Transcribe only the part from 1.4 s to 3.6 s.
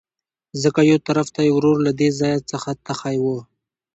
يې ورور له دې ځاى څخه تښى وو.